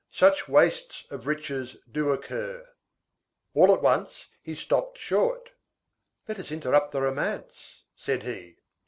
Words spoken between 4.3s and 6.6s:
he stopped short. "Let us